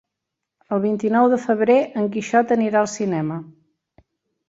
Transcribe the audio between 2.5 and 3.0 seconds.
anirà al